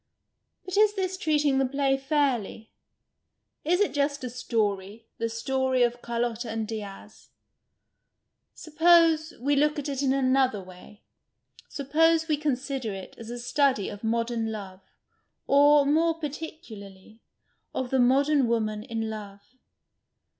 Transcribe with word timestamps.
But 0.65 0.77
is 0.77 0.95
this 0.95 1.15
treating 1.15 1.59
the 1.59 1.65
play 1.67 1.95
fairly? 1.95 2.71
Is 3.63 3.79
it 3.79 3.93
just 3.93 4.23
a 4.23 4.31
story, 4.31 5.05
the 5.19 5.29
story 5.29 5.83
of 5.83 6.01
Carlotta 6.01 6.49
and 6.49 6.67
Diaz? 6.67 7.29
Suppose 8.55 9.35
we 9.39 9.55
look 9.55 9.77
at 9.77 9.87
it 9.87 10.01
in 10.01 10.11
another 10.11 10.59
way, 10.59 11.03
suppose 11.69 12.27
we 12.27 12.35
consider 12.35 12.91
it 12.95 13.13
as 13.19 13.29
a 13.29 13.37
study 13.37 13.89
of 13.89 14.03
modern 14.03 14.51
love, 14.51 14.81
or, 15.45 15.85
more 15.85 16.15
particularly, 16.15 17.21
of 17.71 17.91
the 17.91 17.99
modern 17.99 18.47
woman 18.47 18.81
in 18.81 19.07
love. 19.07 19.41